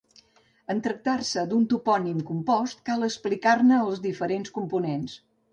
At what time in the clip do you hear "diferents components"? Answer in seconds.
4.11-5.17